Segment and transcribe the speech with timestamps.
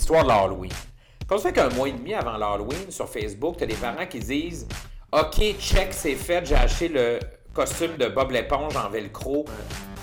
[0.00, 0.72] l'histoire de l'Halloween.
[1.26, 4.06] Quand ça fait qu'un mois et demi avant l'Halloween, sur Facebook, tu as des parents
[4.06, 4.66] qui disent
[5.12, 7.18] OK, check, c'est fait, j'ai acheté le
[7.52, 9.44] costume de Bob l'éponge en velcro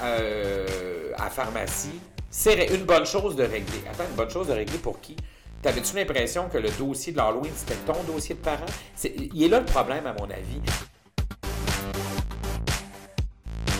[0.04, 2.00] euh, à pharmacie.
[2.30, 3.82] C'est une bonne chose de régler.
[3.92, 5.16] Attends, une bonne chose de régler pour qui?
[5.64, 8.66] T'avais-tu l'impression que le dossier de l'Halloween, c'était ton dossier de parents?
[9.04, 10.62] il est là le problème, à mon avis.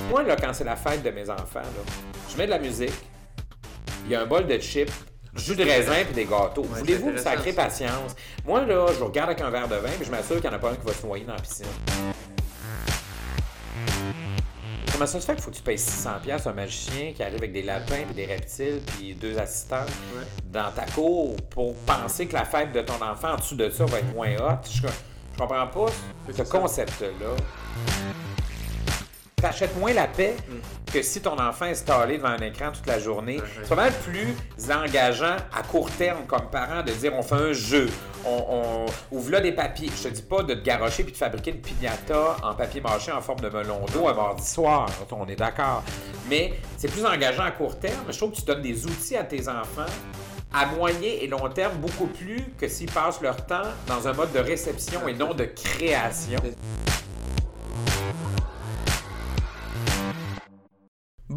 [0.10, 1.62] Moi, là, quand c'est la fête de mes enfants,
[2.32, 2.90] je mets de la musique,
[4.06, 4.92] il y a un bol de chips,
[5.38, 6.64] jus de raisin et des gâteaux.
[6.64, 8.16] Voulez-vous me sacrer patience?
[8.46, 10.58] Moi, là, je regarde avec un verre de vin et je m'assure qu'il n'y en
[10.58, 11.66] a pas un qui va se noyer dans la piscine.
[14.92, 17.54] Comment ça se fait qu'il faut que tu payes 600$ un magicien qui arrive avec
[17.54, 19.86] des lapins, puis des reptiles, puis deux assistants
[20.52, 23.86] dans ta cour pour penser que la fête de ton enfant en dessous de ça
[23.86, 24.58] va être moins hot?
[24.68, 25.92] Je, je comprends pas
[26.36, 27.36] ce concept-là
[29.40, 30.92] t'achètes moins la paix mm.
[30.92, 33.40] que si ton enfant est installé devant un écran toute la journée.
[33.62, 34.34] C'est pas mal plus
[34.72, 37.88] engageant à court terme comme parent de dire on fait un jeu,
[38.26, 39.92] on, ouvre là des papiers.
[39.96, 43.12] Je te dis pas de te garocher puis de fabriquer une pignata en papier mâché
[43.12, 44.90] en forme de melon d'eau un mardi soir.
[45.12, 45.84] On est d'accord.
[46.28, 48.06] Mais c'est plus engageant à court terme.
[48.10, 49.86] Je trouve que tu donnes des outils à tes enfants
[50.52, 54.32] à moyen et long terme beaucoup plus que s'ils passent leur temps dans un mode
[54.32, 56.40] de réception et non de création.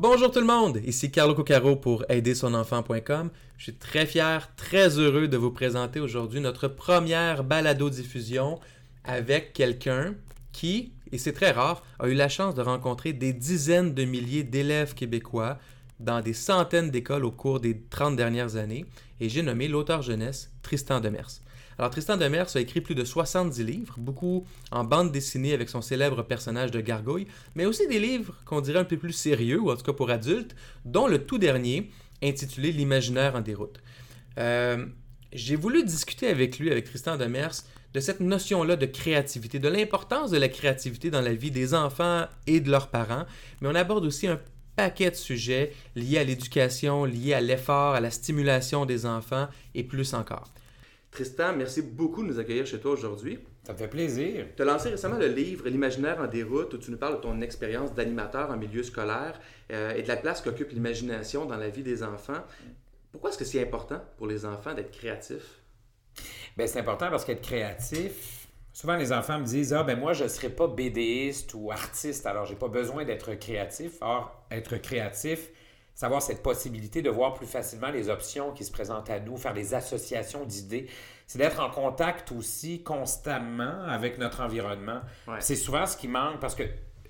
[0.02, 3.28] Bonjour tout le monde, ici Carlo Coccaro pour aidersonenfant.com.
[3.58, 8.58] Je suis très fier, très heureux de vous présenter aujourd'hui notre première balado-diffusion
[9.04, 10.14] avec quelqu'un
[10.52, 14.42] qui, et c'est très rare, a eu la chance de rencontrer des dizaines de milliers
[14.42, 15.58] d'élèves québécois
[15.98, 18.86] dans des centaines d'écoles au cours des 30 dernières années,
[19.20, 21.42] et j'ai nommé l'auteur jeunesse Tristan Demers.
[21.80, 25.80] Alors Tristan Demers a écrit plus de 70 livres, beaucoup en bande dessinée avec son
[25.80, 29.70] célèbre personnage de Gargouille, mais aussi des livres qu'on dirait un peu plus sérieux, ou
[29.70, 31.90] en tout cas pour adultes, dont le tout dernier,
[32.22, 33.80] intitulé L'imaginaire en déroute.
[34.36, 34.84] Euh,
[35.32, 37.62] j'ai voulu discuter avec lui, avec Tristan Demers,
[37.94, 42.26] de cette notion-là de créativité, de l'importance de la créativité dans la vie des enfants
[42.46, 43.24] et de leurs parents,
[43.62, 44.38] mais on aborde aussi un
[44.76, 49.82] paquet de sujets liés à l'éducation, liés à l'effort, à la stimulation des enfants et
[49.82, 50.52] plus encore.
[51.10, 53.40] Tristan, merci beaucoup de nous accueillir chez toi aujourd'hui.
[53.64, 54.46] Ça me fait plaisir.
[54.56, 57.40] Tu as lancé récemment le livre L'imaginaire en déroute où tu nous parles de ton
[57.40, 59.40] expérience d'animateur en milieu scolaire
[59.72, 62.42] euh, et de la place qu'occupe l'imagination dans la vie des enfants.
[63.10, 65.60] Pourquoi est-ce que c'est important pour les enfants d'être créatifs?
[66.56, 70.24] Bien, c'est important parce qu'être créatif, souvent les enfants me disent Ah, ben moi, je
[70.24, 73.94] ne serais pas BDiste ou artiste, alors j'ai pas besoin d'être créatif.
[74.00, 75.50] Or, être créatif,
[76.00, 79.52] savoir cette possibilité de voir plus facilement les options qui se présentent à nous, faire
[79.52, 80.86] des associations d'idées.
[81.26, 85.02] C'est d'être en contact aussi constamment avec notre environnement.
[85.40, 86.62] C'est souvent ce qui manque parce que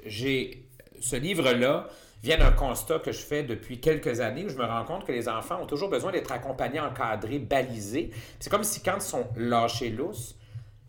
[0.05, 0.67] j'ai
[0.99, 1.87] ce livre-là
[2.25, 5.13] vient d'un constat que je fais depuis quelques années où je me rends compte que
[5.13, 8.11] les enfants ont toujours besoin d'être accompagnés, encadrés, balisés.
[8.41, 10.35] C'est comme si quand ils sont lâchés lousses,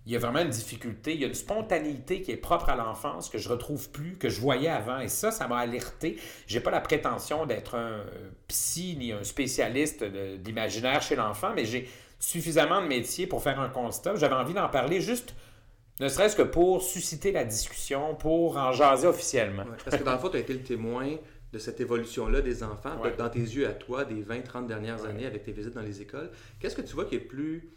[0.05, 2.75] il y a vraiment une difficulté, il y a une spontanéité qui est propre à
[2.75, 4.99] l'enfance que je retrouve plus, que je voyais avant.
[4.99, 6.17] Et ça, ça m'a alerté.
[6.47, 8.03] J'ai pas la prétention d'être un
[8.47, 13.69] psy ni un spécialiste d'imaginaire chez l'enfant, mais j'ai suffisamment de métier pour faire un
[13.69, 14.15] constat.
[14.15, 15.35] J'avais envie d'en parler juste,
[15.99, 19.65] ne serait-ce que pour susciter la discussion, pour en jaser officiellement.
[19.85, 21.15] parce que dans le fond, tu as été le témoin
[21.53, 25.43] de cette évolution-là des enfants, dans tes yeux à toi, des 20-30 dernières années avec
[25.43, 26.31] tes visites dans les écoles.
[26.59, 27.69] Qu'est-ce que tu vois qui est plus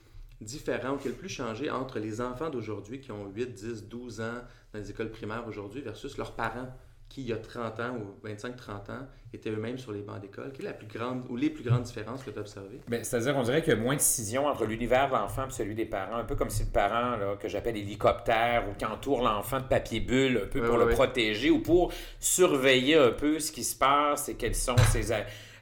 [0.44, 3.88] différent ou qui est le plus changé entre les enfants d'aujourd'hui qui ont 8, 10,
[3.88, 6.68] 12 ans dans les écoles primaires aujourd'hui versus leurs parents
[7.08, 10.52] qui, il y a 30 ans ou 25-30 ans, étaient eux-mêmes sur les bancs d'école?
[10.52, 12.80] Quelle est la plus grande ou les plus grandes différences que tu as observées?
[12.88, 15.50] Ben, c'est-à-dire, on dirait qu'il y a moins de scission entre l'univers de l'enfant et
[15.50, 16.16] celui des parents.
[16.16, 19.66] Un peu comme si le parent, là, que j'appelle hélicoptère, ou qui entoure l'enfant de
[19.66, 23.76] papier bulle, un peu pour le protéger ou pour surveiller un peu ce qui se
[23.76, 25.12] passe et quels sont ses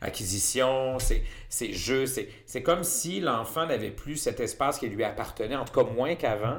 [0.02, 2.04] acquisitions, ses, jeux.
[2.06, 6.14] C'est comme si l'enfant n'avait plus cet espace qui lui appartenait, en tout cas moins
[6.14, 6.58] qu'avant.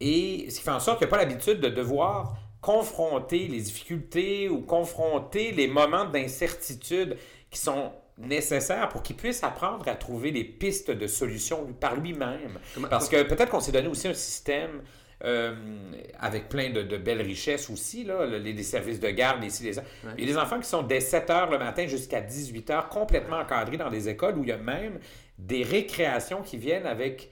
[0.00, 4.48] Et ce qui fait en sorte qu'il n'a pas l'habitude de devoir confronter les difficultés
[4.48, 7.16] ou confronter les moments d'incertitude
[7.50, 12.58] qui sont nécessaires pour qu'il puisse apprendre à trouver des pistes de solutions par lui-même.
[12.88, 14.82] Parce que peut-être qu'on s'est donné aussi un système
[15.24, 15.54] euh,
[16.18, 19.76] avec plein de, belles richesses aussi, là, les, services de garde, ici, les...
[20.18, 22.88] Il y a des enfants qui sont dès 7 heures le matin jusqu'à 18 heures
[22.88, 24.98] complètement encadrés dans des écoles où il y a même
[25.38, 27.30] des récréations qui viennent avec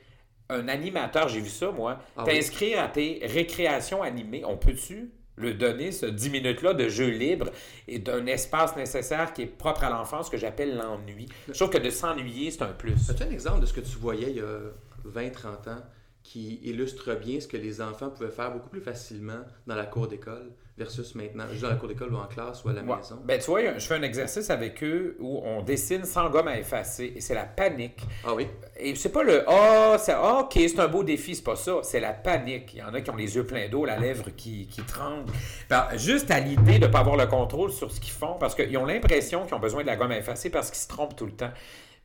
[0.48, 1.28] un animateur.
[1.28, 1.98] J'ai vu ça, moi.
[2.16, 4.42] Ah T'inscrire à tes récréations animées.
[4.44, 7.50] On peut-tu le donner, ce 10 minutes-là de jeu libre
[7.88, 11.28] et d'un espace nécessaire qui est propre à l'enfance, que j'appelle l'ennui?
[11.48, 13.10] Je trouve que de s'ennuyer, c'est un plus.
[13.10, 14.60] As-tu un exemple de ce que tu voyais il y a
[15.08, 15.82] 20-30 ans?
[16.22, 20.06] Qui illustre bien ce que les enfants pouvaient faire beaucoup plus facilement dans la cour
[20.06, 23.18] d'école versus maintenant, juste dans la cour d'école ou en classe ou à la maison.
[23.24, 26.58] Ben, tu vois, je fais un exercice avec eux où on dessine sans gomme à
[26.58, 28.00] effacer et c'est la panique.
[28.24, 28.46] Ah oui?
[28.78, 31.80] Et c'est pas le Ah, c'est ah, OK, c'est un beau défi, c'est pas ça.
[31.82, 32.72] C'est la panique.
[32.72, 35.30] Il y en a qui ont les yeux pleins d'eau, la lèvre qui, qui tremble.
[35.68, 38.54] Ben, juste à l'idée de ne pas avoir le contrôle sur ce qu'ils font parce
[38.54, 41.16] qu'ils ont l'impression qu'ils ont besoin de la gomme à effacer parce qu'ils se trompent
[41.16, 41.52] tout le temps.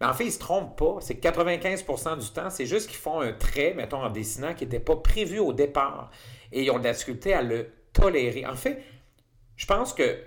[0.02, 0.98] Mais en fait, ils ne se trompent pas.
[1.02, 4.80] C'est 95% du temps, c'est juste qu'ils font un trait, mettons, en dessinant, qui n'était
[4.80, 6.12] pas prévu au départ.
[6.52, 8.46] Et ils ont de la difficulté à le tolérer.
[8.46, 8.82] En fait,
[9.56, 10.18] je pense que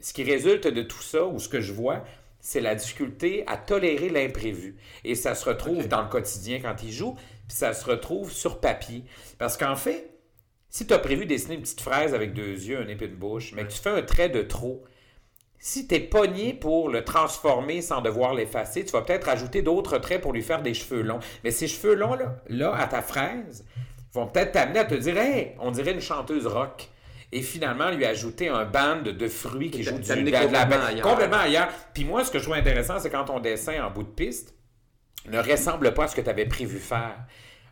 [0.00, 2.04] ce qui résulte de tout ça, ou ce que je vois,
[2.40, 4.76] c'est la difficulté à tolérer l'imprévu.
[5.04, 8.60] Et ça se retrouve dans le quotidien quand ils jouent, puis ça se retrouve sur
[8.60, 9.04] papier.
[9.38, 10.10] Parce qu'en fait,
[10.68, 13.52] si tu as prévu dessiner une petite fraise avec deux yeux, un épée de bouche,
[13.54, 14.84] mais que tu fais un trait de trop,
[15.66, 19.96] si tu es pogné pour le transformer sans devoir l'effacer, tu vas peut-être ajouter d'autres
[19.96, 21.20] traits pour lui faire des cheveux longs.
[21.42, 23.64] Mais ces cheveux longs-là, là, à ta fraise,
[24.12, 26.90] vont peut-être t'amener à te dire Hey, on dirait une chanteuse rock.
[27.32, 30.40] Et finalement, lui ajouter un band de fruits qui joue du, de, la,
[30.86, 31.08] ailleurs.
[31.08, 31.68] complètement ailleurs.
[31.94, 34.54] Puis moi, ce que je trouve intéressant, c'est quand ton dessin en bout de piste
[35.30, 37.16] ne ressemble pas à ce que tu avais prévu faire.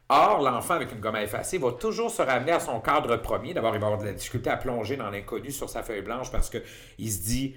[0.08, 3.52] Or, l'enfant avec une gomme à effacer va toujours se ramener à son cadre premier.
[3.52, 6.32] D'abord, il va avoir de la difficulté à plonger dans l'inconnu sur sa feuille blanche
[6.32, 7.54] parce qu'il se dit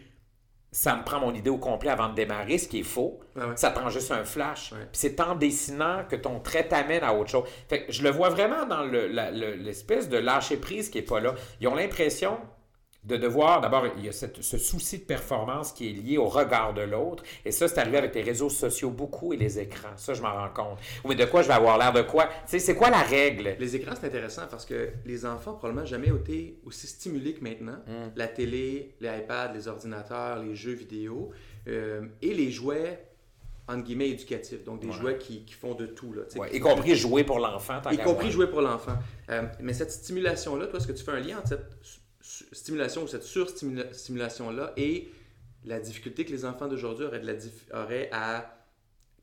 [0.75, 3.21] ça me prend mon idée au complet avant de démarrer, ce qui est faux.
[3.55, 4.71] Ça prend juste un flash.
[4.71, 7.47] Puis c'est en dessinant que ton trait t'amène à autre chose.
[7.69, 11.33] Fait que je le vois vraiment dans l'espèce de lâcher prise qui n'est pas là.
[11.61, 12.37] Ils ont l'impression
[13.05, 16.73] de devoir, d'abord, il y a ce souci de performance qui est lié au regard
[16.73, 17.23] de l'autre.
[17.45, 19.95] Et ça, c'est arrivé avec les réseaux sociaux beaucoup et les écrans.
[19.95, 20.79] Ça, je m'en rends compte.
[21.07, 22.25] mais de quoi je vais avoir l'air de quoi?
[22.25, 23.55] Tu sais, c'est quoi la règle?
[23.59, 27.77] Les écrans, c'est intéressant parce que les enfants, probablement, jamais été aussi stimulés que maintenant.
[27.85, 28.09] Hmm.
[28.15, 31.29] La télé, les iPads, les ordinateurs, les jeux vidéo
[31.67, 33.05] euh, et les jouets
[33.67, 36.13] entre guillemets éducatifs, donc des jouets qui, font de tout.
[36.13, 36.21] Là,
[36.53, 37.81] y compris jouer pour l'enfant.
[37.91, 38.95] Y compris jouer pour l'enfant.
[39.31, 41.65] Euh, mais cette stimulation-là, toi, est-ce que tu fais un lien entre cette
[42.51, 45.11] stimulation ou cette surstimulation-là et
[45.65, 47.21] la difficulté que les enfants d'aujourd'hui auraient,
[47.73, 48.55] auraient à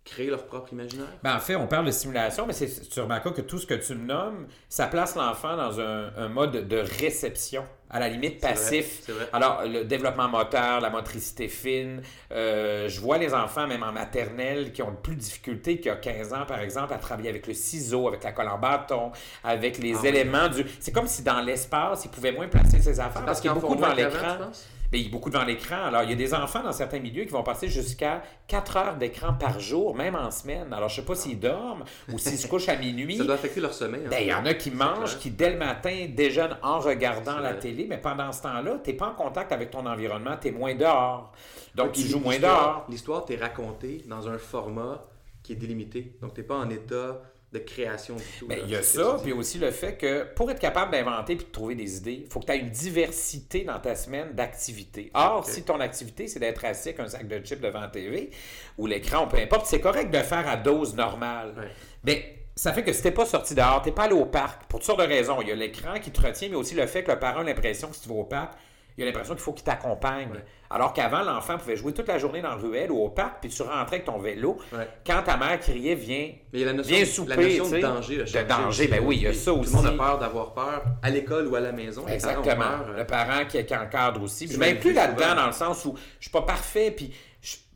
[0.04, 1.06] créer leur propre imaginaire?
[1.22, 3.74] Ben, en fait, on parle de stimulation, mais c'est sur cas que tout ce que
[3.74, 9.02] tu nommes, ça place l'enfant dans un, mode de réception, à la limite passif.
[9.32, 12.00] Alors, le développement moteur, la motricité fine,
[12.32, 15.90] euh, je vois les enfants, même en maternelle, qui ont plus de difficultés qu'il y
[15.90, 19.12] a 15 ans, par exemple, à travailler avec le ciseau, avec la colle en bâton,
[19.44, 20.64] avec les ah éléments du...
[20.80, 23.54] C'est comme si dans l'espace, ils pouvaient moins placer ses affaires parce, qu'il y a
[23.54, 24.38] beaucoup devant l'écran.
[24.92, 25.86] Mais il y a beaucoup devant l'écran.
[25.86, 28.96] Alors, il y a des enfants dans certains milieux qui vont passer jusqu'à 4 heures
[28.96, 30.70] d'écran par jour, même en semaine.
[30.72, 33.16] Alors, je ne sais pas s'ils dorment ou s'ils se couchent à minuit.
[33.16, 34.02] Ça doit affecter leur sommeil.
[34.04, 34.10] Hein.
[34.10, 37.54] Ben, il y en a qui mangent, qui dès le matin déjeunent en regardant la
[37.54, 40.50] télé, mais pendant ce temps-là, tu n'es pas en contact avec ton environnement, tu es
[40.50, 41.32] moins dehors.
[41.74, 42.84] Donc, tu joues moins dehors.
[42.90, 45.02] L'histoire t'est racontée dans un format
[45.42, 46.16] qui est délimité.
[46.20, 47.20] Donc, tu n'es pas en état
[47.52, 48.46] de création du tout.
[48.48, 51.44] Ben, il y a ça, puis aussi le fait que pour être capable d'inventer puis
[51.44, 55.10] de trouver des idées, il faut que tu aies une diversité dans ta semaine d'activités.
[55.12, 58.30] Or, si ton activité, c'est d'être assis avec un sac de chips devant la TV
[58.78, 61.70] ou l'écran, peu importe, c'est correct de faire à dose normale.
[62.04, 64.80] Mais ça fait que si t'es pas sorti dehors, t'es pas allé au parc, pour
[64.80, 65.42] toutes sortes de raisons.
[65.42, 67.44] Il y a l'écran qui te retient, mais aussi le fait que le parent a
[67.44, 68.54] l'impression que si tu vas au parc,
[68.96, 70.28] il a l'impression qu'il faut qu'il t'accompagne.
[70.70, 73.50] Alors qu'avant, l'enfant pouvait jouer toute la journée dans le ruelle ou au parc, puis
[73.50, 74.58] tu rentrais avec ton vélo.
[75.06, 77.30] Quand ta mère criait, viens, Mais il y a la notion, viens souper.
[77.30, 78.16] La notion de danger.
[78.18, 79.70] De danger, ben oui, il y a ça aussi.
[79.70, 82.06] Tout le monde a peur d'avoir peur à l'école ou à la maison.
[82.08, 82.64] Exactement.
[82.88, 84.48] Euh, le parent qui, qui encadre aussi.
[84.50, 87.12] je m'inclus là-dedans dans le sens où je suis pas parfait, puis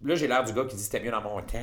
[0.05, 1.59] Là, j'ai l'air du gars qui dit c'était mieux dans mon temps.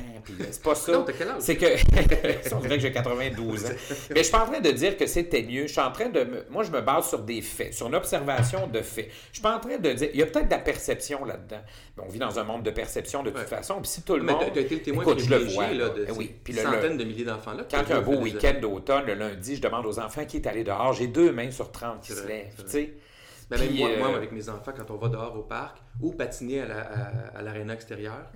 [0.50, 0.92] c'est pas ça.
[0.92, 1.36] non, t'as quel âge?
[1.40, 1.66] C'est que.
[2.54, 3.68] on dirait que j'ai 92 ans.
[4.10, 5.62] Mais je suis pas en train de dire que c'était mieux.
[5.62, 6.44] Je suis en train de.
[6.50, 9.08] Moi, je me base sur des faits, sur une observation de faits.
[9.30, 10.10] Je suis pas en train de dire.
[10.12, 11.62] Il y a peut-être de la perception là-dedans.
[11.96, 13.80] On vit dans un monde de perception de toute façon.
[13.80, 14.36] Puis si tout le monde.
[14.40, 15.70] Mais t'as été le témoin écoute, je le vois.
[15.70, 16.34] Là, de oui.
[16.42, 17.54] Puis centaines de milliers d'enfants.
[17.54, 17.64] là.
[17.70, 20.38] Quand il y a un beau week-end d'automne, le lundi, je demande aux enfants qui
[20.38, 20.92] est allé dehors.
[20.92, 22.50] J'ai deux mains sur 30 qui se lèvent.
[23.50, 26.12] Ben, même moi, moi, euh, avec mes enfants, quand on va dehors au parc ou
[26.12, 28.30] patiner à l'aréna la, extérieure,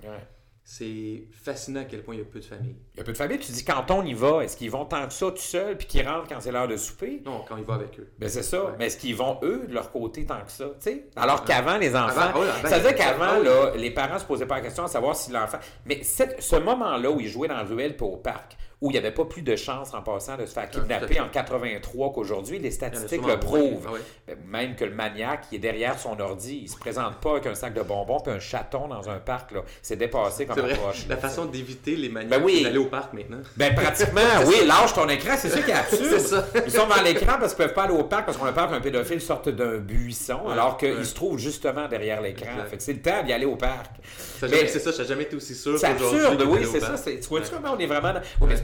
[0.71, 2.75] c'est fascinant à quel point il y a peu de familles.
[2.93, 3.39] Il y a peu de familles.
[3.39, 5.87] Tu dis, quand on y va, est-ce qu'ils vont tant que ça tout seuls puis
[5.87, 7.23] qu'ils rentrent quand c'est l'heure de souper?
[7.25, 8.11] Non, quand ils vont avec eux.
[8.19, 8.75] Ben c'est ça.
[8.77, 10.65] Mais est-ce qu'ils vont, eux, de leur côté, tant que ça?
[10.77, 11.07] sais?
[11.15, 12.31] Alors qu'avant, les enfants.
[12.65, 15.31] ça veut dire qu'avant, là, les parents se posaient pas la question à savoir si
[15.31, 15.57] l'enfant.
[15.85, 18.97] Mais ce moment-là où ils jouaient dans la ruelle pour au parc, où il n'y
[18.97, 22.59] avait pas plus de chances en passant de se faire kidnapper en 83 qu'aujourd'hui.
[22.59, 23.87] Les statistiques le prouvent.
[23.87, 27.31] Ah même que le maniaque qui est derrière son ordi, il ne se présente pas
[27.31, 29.53] avec un sac de bonbons et un chaton dans un parc.
[29.81, 31.07] C'est dépassé comme approche.
[31.09, 33.39] La façon d'éviter les maniaques, ben d'aller au parc maintenant.
[33.57, 34.65] Ben pratiquement, oui.
[34.65, 36.45] Lâche ton écran, c'est ça qui est absurde.
[36.65, 38.53] Ils sont dans l'écran parce qu'ils ne peuvent pas aller au parc parce qu'on a
[38.53, 42.51] peur qu'un pédophile sorte d'un buisson alors qu'il se trouve justement derrière l'écran.
[42.77, 43.91] c'est le temps d'y aller au parc.
[44.39, 46.95] C'est ça, ça, n'ai jamais été aussi sûr C'est absurde, oui, c'est ça.
[47.03, 48.13] Tu vois-tu comment on est vraiment...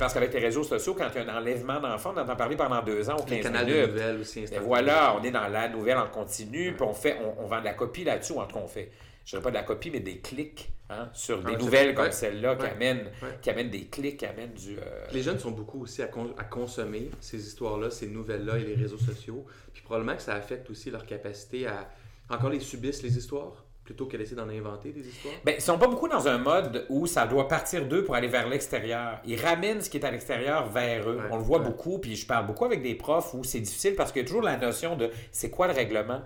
[0.05, 2.55] Parce qu'avec les réseaux sociaux, quand il y a un enlèvement d'enfants, on entend parler
[2.55, 3.88] pendant deux ans ou 15 canal minutes.
[3.88, 4.41] nouvelles aussi.
[4.41, 7.59] Et voilà, on est dans la nouvelle en continu, puis on fait, on, on, vend
[7.59, 8.91] de la copie là-dessus, en tout cas, on fait,
[9.25, 12.55] je dirais pas de la copie, mais des clics hein, sur des nouvelles comme celle-là
[12.55, 13.09] qui, amènent,
[13.41, 14.77] qui amènent des clics, qui amènent du...
[14.77, 18.75] Euh, les jeunes sont beaucoup aussi à, à consommer ces histoires-là, ces nouvelles-là et les
[18.75, 19.43] réseaux sociaux,
[19.74, 21.89] puis probablement que ça affecte aussi leur capacité à...
[22.29, 23.64] Encore, les subissent les histoires?
[23.86, 25.36] Plutôt que d'essayer d'en inventer des histoires?
[25.46, 28.27] Bien, ils sont pas beaucoup dans un mode où ça doit partir d'eux pour aller
[28.27, 29.20] vers l'extérieur.
[29.25, 31.22] Ils ramènent ce qui est à l'extérieur vers eux.
[31.32, 34.12] On le voit beaucoup, puis je parle beaucoup avec des profs où c'est difficile parce
[34.12, 36.22] qu'il y a toujours la notion de c'est quoi le règlement?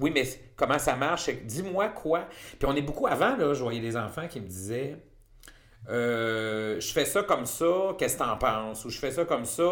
[0.00, 0.24] Oui, mais
[0.56, 1.28] comment ça marche?
[1.28, 2.26] Dis-moi quoi?
[2.58, 4.96] Puis on est beaucoup avant, là, je voyais des enfants qui me disaient
[5.90, 8.82] euh, Je fais ça comme ça, qu'est-ce que t'en penses?
[8.86, 9.62] Ou je fais ça comme ça.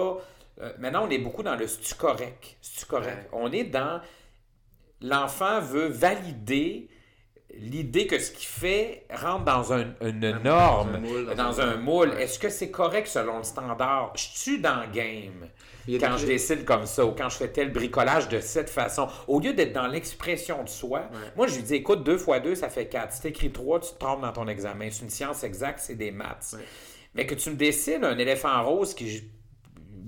[0.60, 2.58] Euh, maintenant, on est beaucoup dans le stu correct?
[2.60, 3.26] Stu correct?
[3.32, 4.02] On est dans
[5.00, 6.88] l'enfant veut valider
[7.58, 11.02] l'idée que ce qu'il fait rentre dans un, une norme,
[11.36, 12.12] dans un moule.
[12.18, 14.12] Est-ce que c'est correct selon le standard?
[14.16, 15.48] Je suis dans le game
[16.00, 19.08] quand je décide comme ça ou quand je fais tel bricolage de cette façon.
[19.26, 22.54] Au lieu d'être dans l'expression de soi, moi je lui dis écoute, deux fois deux,
[22.54, 23.12] ça fait quatre.
[23.12, 24.88] Si tu écris trois, tu te trompes dans ton examen.
[24.90, 26.56] C'est une science exacte, c'est des maths.
[27.14, 29.30] Mais que tu me dessines un éléphant rose qui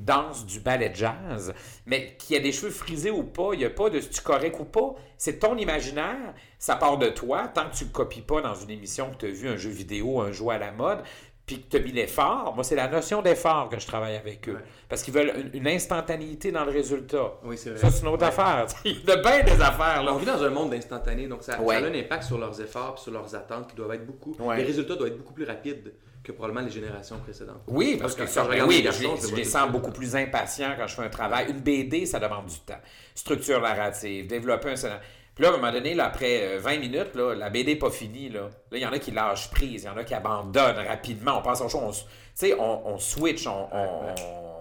[0.04, 1.54] danse du ballet jazz,
[1.86, 4.56] mais qui a des cheveux frisés ou pas, il n'y a pas de tu correct
[4.60, 6.34] ou pas, c'est ton imaginaire,
[6.64, 9.26] ça part de toi, tant que tu ne copies pas dans une émission que tu
[9.26, 11.00] as vu, un jeu vidéo, un jeu à la mode,
[11.44, 12.54] puis que tu as mis l'effort.
[12.54, 14.56] Moi, c'est la notion d'effort que je travaille avec eux.
[14.88, 17.34] Parce qu'ils veulent une, instantanéité dans le résultat.
[17.44, 17.80] Oui, c'est vrai.
[17.80, 18.64] Ça, c'est une autre affaire.
[18.86, 20.02] Il y a bien des affaires.
[20.02, 20.14] Là.
[20.14, 23.12] On vit dans un monde d'instantané, donc ça, a un impact sur leurs efforts sur
[23.12, 24.34] leurs attentes qui doivent être beaucoup.
[24.56, 25.92] Les résultats doivent être beaucoup plus rapides
[26.22, 27.60] que probablement les générations précédentes.
[27.66, 31.10] Oui, parce, que, ça, oui, je, les sens beaucoup plus impatients quand je fais un
[31.10, 31.50] travail.
[31.50, 32.80] Une BD, ça demande du temps.
[33.14, 35.02] Structure narrative, développer un scénario.
[35.34, 37.90] Puis là, à un moment donné, après 20 euh, minutes, là, la BD n'est pas
[37.90, 38.28] finie.
[38.28, 41.38] Là, il y en a qui lâchent prise, il y en a qui abandonnent rapidement.
[41.40, 42.06] On passe aux choses.
[42.34, 44.14] Sais, on, switch, on, on,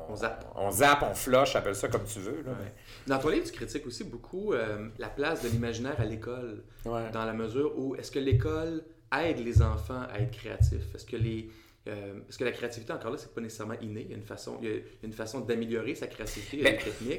[0.10, 0.46] on, zappe.
[0.56, 2.44] On zappe, on flush, appelle ça comme tu veux.
[2.44, 2.54] Là,
[3.06, 6.64] Dans ton livre, tu critiques aussi beaucoup euh, la place de l'imaginaire à l'école.
[6.86, 8.84] Dans la mesure où est-ce que l'école
[9.16, 10.96] aide les enfants à être créatifs?
[10.96, 11.50] Est-ce que les.
[11.88, 14.02] Euh, parce que la créativité, encore là, c'est pas nécessairement inné.
[14.02, 16.68] Il y a une façon, il y a une façon d'améliorer sa créativité, il y
[16.68, 17.18] a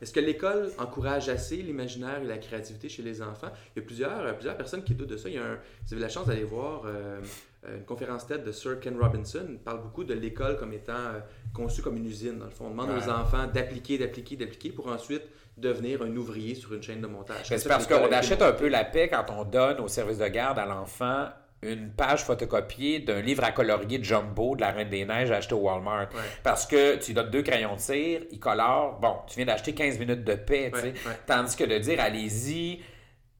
[0.00, 3.50] Est-ce que l'école encourage assez l'imaginaire et la créativité chez les enfants?
[3.74, 5.28] Il y a plusieurs, euh, plusieurs personnes qui doutent de ça.
[5.28, 7.20] Il y a vous avez la chance d'aller voir euh,
[7.68, 9.46] une conférence TED de Sir Ken Robinson.
[9.48, 11.20] Il parle beaucoup de l'école comme étant euh,
[11.52, 12.38] conçue comme une usine.
[12.38, 15.22] Dans le fond, on demande aux enfants d'appliquer, d'appliquer, d'appliquer pour ensuite
[15.56, 17.46] devenir un ouvrier sur une chaîne de montage.
[17.46, 20.58] C'est parce qu'on achète un peu la paix quand on donne au service de garde
[20.58, 21.28] à l'enfant
[21.64, 25.58] une page photocopiée d'un livre à colorier Jumbo de la Reine des Neiges acheté au
[25.58, 26.08] Walmart.
[26.42, 28.98] Parce que tu donnes deux crayons de cire, il colore.
[29.00, 30.94] Bon, tu viens d'acheter 15 minutes de paix, tu sais.
[31.26, 32.80] Tandis que de dire, allez-y,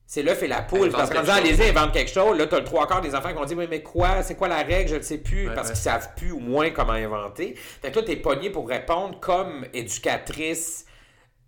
[0.06, 0.90] c'est l'œuf et la poule.
[0.90, 3.28] Parce qu'en disant, allez-y, invente quelque chose, là, tu as le trois quarts des enfants
[3.28, 5.68] qui vont dire, oui, mais quoi, c'est quoi la règle, je ne sais plus, parce
[5.68, 7.54] qu'ils savent plus ou moins comment inventer.
[7.56, 10.86] Fait que toi, tu es pogné pour répondre comme éducatrice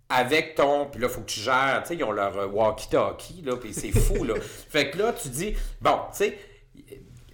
[0.09, 0.87] avec ton.
[0.87, 1.81] Puis là, il faut que tu gères.
[1.83, 4.35] Tu sais, ils ont leur euh, walkie-talkie, là, puis c'est fou, là.
[4.69, 6.37] fait que là, tu dis, bon, tu sais,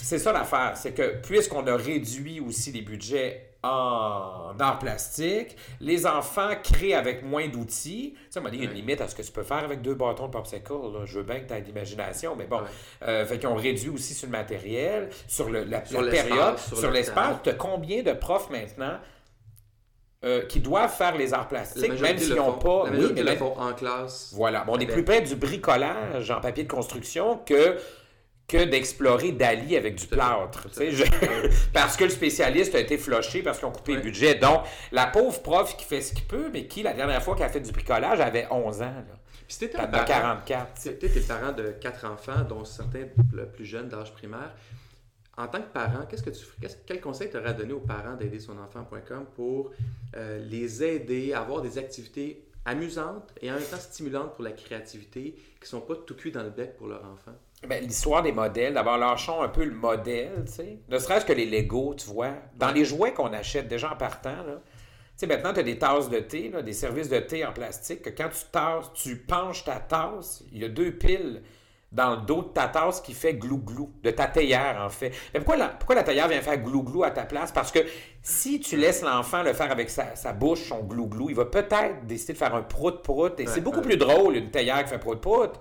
[0.03, 6.05] c'est ça l'affaire, c'est que puisqu'on a réduit aussi les budgets en art plastique, les
[6.05, 8.13] enfants créent avec moins d'outils.
[8.13, 9.43] Tu sais, on m'a dit, il y a une limite à ce que tu peux
[9.43, 10.73] faire avec deux bâtons de popsicle.
[11.05, 12.59] Je veux bien que tu aies de l'imagination, mais bon.
[13.03, 17.37] Euh, fait qu'on réduit aussi sur le matériel, sur le, la, période, sur, l'espace.
[17.41, 18.97] Tu as combien de profs maintenant
[20.25, 22.89] euh, qui doivent faire les arts plastiques, même s'ils n'ont pas?
[22.89, 24.33] La oui, mais le font en classe.
[24.35, 24.65] Voilà.
[24.67, 27.77] on est plus près du bricolage en papier de construction que
[28.47, 30.67] que d'explorer Dali avec du plâtre.
[31.73, 34.35] parce que le spécialiste a été floché parce qu'ils ont coupé le budget.
[34.35, 37.47] Donc, la pauvre prof qui fait ce qu'il peut, mais qui, la dernière fois qu'elle
[37.47, 38.85] a fait du bricolage, avait 11 ans.
[38.85, 39.19] Là.
[39.47, 40.71] Puis c'était un parent, 44.
[40.75, 43.05] C'était tes parents de quatre enfants, dont certains
[43.53, 44.53] plus jeunes d'âge primaire.
[45.35, 46.45] En tant que parent, qu'est-ce que tu
[46.85, 49.71] quel conseil tu aurais donné aux parents d'aider son enfant.com pour
[50.15, 54.51] euh, les aider à avoir des activités amusantes et en même temps stimulantes pour la
[54.51, 57.33] créativité qui ne sont pas tout cuits dans le bec pour leur enfant?
[57.67, 60.79] Ben, l'histoire des modèles, d'abord lâchons un peu le modèle, tu sais.
[60.89, 62.33] Ne serait-ce que les Legos, tu vois.
[62.55, 64.61] Dans les jouets qu'on achète déjà en partant, là.
[64.65, 67.53] Tu sais, maintenant, tu as des tasses de thé, là, des services de thé en
[67.53, 71.43] plastique, que quand tu tasses, tu penches ta tasse, il y a deux piles
[71.91, 75.11] dans le dos de ta tasse qui fait glou-glou, de ta théière, en fait.
[75.33, 77.51] Mais pourquoi la, pourquoi la théière vient faire glou-glou à ta place?
[77.51, 77.79] Parce que
[78.25, 82.05] si tu laisses l'enfant le faire avec sa, sa bouche, son glou-glou, il va peut-être
[82.05, 83.37] décider de faire un prout-prout.
[83.37, 85.51] Et c'est beaucoup plus drôle, une théière qui fait prout-prout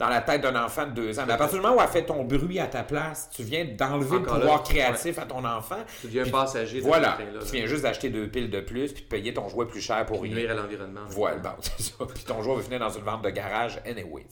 [0.00, 1.24] dans la tête d'un enfant de deux ans.
[1.28, 3.64] Mais à partir du moment où elle fait ton bruit à ta place, tu viens
[3.64, 5.78] d'enlever le pouvoir créatif à ton enfant.
[6.00, 6.80] Tu deviens passager.
[6.80, 7.18] Voilà.
[7.46, 10.04] tu viens juste d'acheter deux piles de plus puis de payer ton jouet plus cher
[10.04, 10.34] pour rien.
[10.34, 11.02] Nuire à l'environnement.
[11.10, 12.04] Voilà, bon, c'est ça.
[12.12, 14.26] Puis ton jouet va finir dans une vente de garage anyway.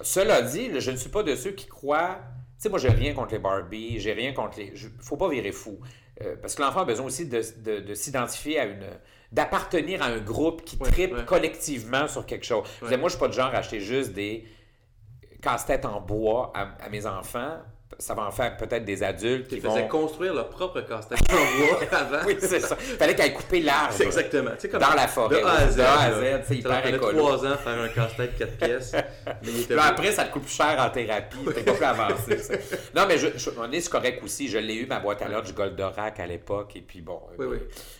[0.00, 2.18] Cela dit, je ne suis pas de ceux qui croient
[2.58, 4.72] sais, moi, j'ai rien contre les Barbie, j'ai rien contre les.
[5.00, 5.78] Faut pas virer fou.
[6.22, 8.86] Euh, parce que l'enfant a besoin aussi de, de, s'identifier à une.
[9.32, 12.66] d'appartenir à un groupe qui tripe collectivement sur quelque chose.
[12.82, 14.44] moi, je suis pas de genre à acheter juste des
[15.42, 17.58] casse-têtes en bois à mes enfants
[17.98, 21.88] ça va en faire peut-être des adultes qui faisaient construire leur propre casse-tête en bois
[21.98, 22.26] avant.
[22.26, 22.76] oui, c'est ça.
[22.80, 23.94] Il fallait qu'elle couper l'arbre.
[24.00, 24.50] Exactement.
[24.70, 25.40] Comme dans la forêt.
[25.40, 25.76] De A à Z.
[25.76, 27.18] De A à Z, c'est hyper écolo.
[27.18, 28.92] trois ans faire un casse-tête quatre pièces.
[29.42, 31.36] mais après, ça te coûte plus cher en thérapie.
[31.54, 32.36] T'es pas plus avancé.
[32.94, 33.50] non, mais je, je,
[33.80, 34.48] c'est correct aussi.
[34.48, 36.74] Je l'ai eu, ma boîte à l'ordre du Goldorak à l'époque.
[36.76, 37.58] Et puis bon, oui, oui.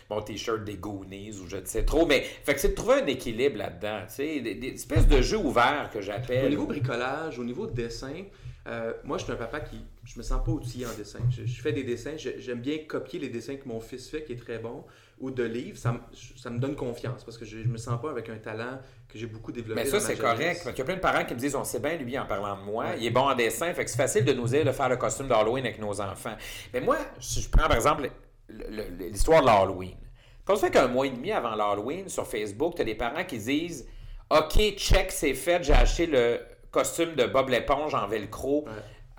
[0.09, 2.05] mon t-shirt des Goonies ou je ne sais trop.
[2.05, 4.01] Mais fait que c'est de trouver un équilibre là-dedans.
[4.09, 6.45] Tu sais, des, des espèces de jeux ouverts que j'appelle.
[6.45, 8.23] Au niveau bricolage, au niveau dessin,
[8.67, 9.79] euh, moi, je suis un papa qui.
[10.03, 11.19] Je me sens pas outillé en dessin.
[11.29, 12.15] Je, fais des dessins.
[12.17, 14.83] J'aime bien copier les dessins que mon fils fait, qui est très bon,
[15.19, 15.77] ou de livres.
[15.77, 15.95] Ça,
[16.35, 19.17] ça me donne confiance parce que je, je me sens pas avec un talent que
[19.17, 19.81] j'ai beaucoup développé.
[19.81, 20.63] Mais ça, c'est correct.
[20.65, 22.57] Il y a plein de parents qui me disent on sait bien, lui, en parlant
[22.57, 22.95] de moi.
[22.97, 23.73] Il est bon en dessin.
[23.73, 26.35] Fait que c'est facile de nous aider de faire le costume d'Halloween avec nos enfants.
[26.73, 28.09] Mais moi, si je prends par exemple
[28.49, 29.95] l'histoire de l'Halloween.
[30.45, 33.25] Quand tu fais qu'un mois et demi avant l'Halloween, sur Facebook, tu as des parents
[33.25, 33.87] qui disent
[34.29, 36.39] OK, check, c'est fait, j'ai acheté le
[36.71, 38.65] costume de Bob l'éponge en velcro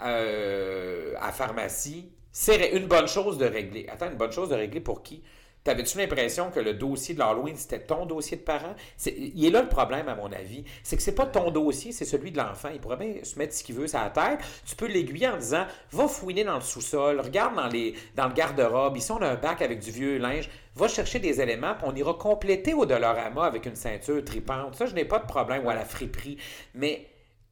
[0.02, 3.86] euh, à pharmacie, c'est une bonne chose de régler.
[3.90, 5.22] Attends, une bonne chose de régler pour qui?
[5.64, 8.74] T'avais-tu l'impression que le dossier de l'Halloween, c'était ton dossier de parent?
[9.06, 10.64] il est là le problème, à mon avis.
[10.82, 12.70] C'est que c'est pas ton dossier, c'est celui de l'enfant.
[12.72, 14.38] Il pourrait bien se mettre ce qu'il veut sur la tête.
[14.64, 18.32] Tu peux l'aiguiller en disant Va fouiner dans le sous-sol, regarde dans, les, dans le
[18.32, 18.96] garde-robe.
[18.96, 20.48] Ici, on a un bac avec du vieux linge.
[20.74, 24.74] Va chercher des éléments, puis on ira compléter au Dollarama avec une ceinture tripante.
[24.76, 26.38] Ça, je n'ai pas de problème, ou à la friperie.
[26.74, 27.08] Mais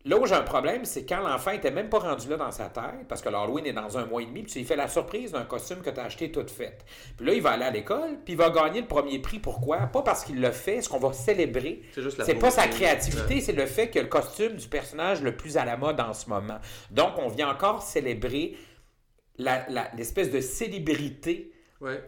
[0.06, 2.66] Là où j'ai un problème, c'est quand l'enfant était même pas rendu là dans sa
[2.66, 4.86] tête, parce que l'Halloween est dans un mois et demi, puis tu lui fais la
[4.86, 6.84] surprise d'un costume que tu as acheté toute faite.
[7.16, 9.40] Puis là, il va aller à l'école, puis il va gagner le premier prix.
[9.40, 9.78] Pourquoi?
[9.78, 11.82] Pas parce qu'il le fait, ce qu'on va célébrer.
[12.24, 15.64] C'est pas sa créativité, c'est le fait que le costume du personnage le plus à
[15.64, 16.58] la mode en ce moment.
[16.92, 18.56] Donc, on vient encore célébrer
[19.38, 21.50] l'espèce de célébrité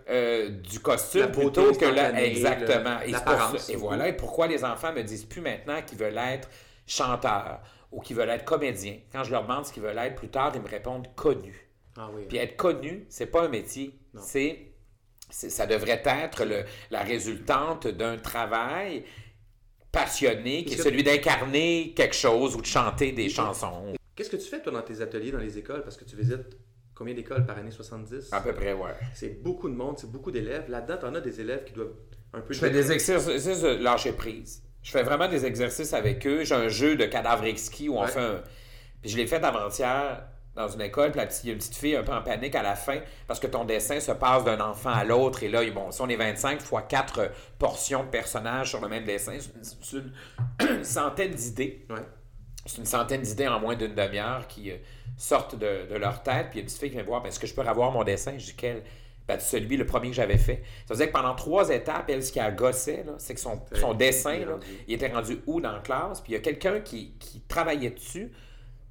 [0.09, 2.23] euh, du costume plutôt que la...
[2.23, 3.01] Exactement.
[3.05, 4.07] et, et voilà.
[4.07, 6.49] Et pourquoi les enfants me disent plus maintenant qu'ils veulent être
[6.89, 7.61] chanteurs
[7.93, 8.99] ou qui veulent être comédiens.
[9.13, 11.69] Quand je leur demande ce qu'ils veulent être plus tard, ils me répondent connu.
[11.97, 13.99] Ah Puis être connu, c'est pas un métier.
[14.21, 14.73] C'est,
[15.31, 19.05] ça devrait être le, la résultante d'un travail
[19.91, 23.95] passionné qui est celui d'incarner quelque chose ou de chanter des chansons.
[24.15, 25.83] Qu'est-ce que tu fais, toi, dans tes ateliers, dans les écoles?
[25.83, 26.59] Parce que tu visites
[26.95, 27.71] combien d'écoles par année?
[27.71, 28.33] 70?
[28.33, 28.95] À peu près, ouais.
[29.15, 30.69] C'est beaucoup de monde, c'est beaucoup d'élèves.
[30.69, 31.95] Là-dedans, tu en as des élèves qui doivent
[32.33, 32.53] un peu...
[32.53, 34.63] Je fais des exercices de lâcher prise.
[34.89, 36.45] Je fais vraiment des exercices avec eux.
[36.45, 38.41] J'ai un jeu de cadavre exquis où on fait un.
[39.03, 40.23] Puis je l'ai fait avant-hier
[40.57, 42.63] dans une école, puis il y a une petite fille un peu en panique à
[42.63, 45.43] la fin parce que ton dessin se passe d'un enfant à l'autre.
[45.43, 49.05] Et là, bon, si on est 25 fois 4 portions de personnages sur le même
[49.05, 51.87] dessin, c'est une, centaine d'idées.
[52.65, 54.77] C'est une centaine d'idées en moins d'une demi-heure qui euh,
[55.19, 56.49] sortent de, leur tête.
[56.49, 57.61] Puis il y a une petite fille qui vient me voir est-ce que je peux
[57.61, 58.83] revoir mon dessin Je dis quel
[59.29, 60.63] ben, celui, le premier que j'avais fait.
[60.87, 63.61] Ça veut dire que pendant trois étapes, elle, ce qui a gossé, c'est que son,
[63.75, 64.39] son dessin,
[64.87, 67.91] il était rendu où dans la classe, puis il y a quelqu'un qui, qui, travaillait
[67.91, 68.33] dessus,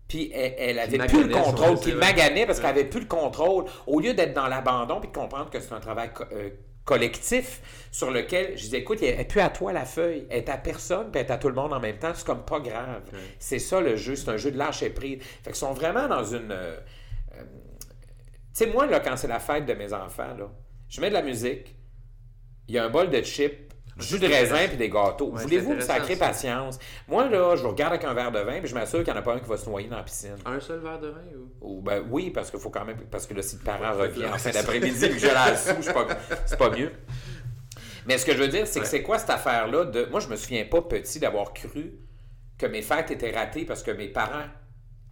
[0.08, 3.66] puis elle, avait plus le contrôle, qui maganait parce qu'elle avait plus le contrôle.
[3.88, 6.52] Au lieu d'être dans l'abandon, puis de comprendre que c'est un travail euh,
[6.86, 10.50] collectif sur lequel je disais, écoute, elle n'est plus à toi la feuille, elle est
[10.50, 12.60] à personne, puis elle est à tout le monde en même temps, c'est comme pas
[12.60, 13.02] grave.
[13.40, 15.18] C'est ça le jeu, c'est un jeu de lâcher prise.
[15.44, 16.52] Fait qu'ils sont vraiment dans une...
[16.52, 16.78] Euh,
[17.34, 17.67] tu
[18.58, 20.50] sais, moi, là, quand c'est la fête de mes enfants, là,
[20.90, 21.76] je mets de la musique,
[22.68, 23.68] il y a un bol de chips,
[23.98, 25.32] du jus de raisin puis des gâteaux.
[25.34, 26.78] Voulez-vous me sacrer patience?
[27.08, 29.22] Moi, là, je regarde avec un verre de vin puis je m'assure qu'il n'y en
[29.22, 30.36] a pas un qui va se noyer dans la piscine.
[30.46, 31.22] Un seul verre de vin
[31.62, 31.82] ou?
[31.82, 32.98] ben, oui, parce qu'il faut quand même.
[33.10, 35.82] Parce que là, si le parent revient en fin d'après-midi et que je la sous,
[36.46, 36.92] c'est pas mieux.
[38.06, 40.06] Mais ce que je veux dire, c'est que c'est quoi cette affaire-là de.
[40.06, 41.94] Moi, je me souviens pas petit d'avoir cru
[42.58, 44.46] que mes fêtes étaient ratées parce que mes parents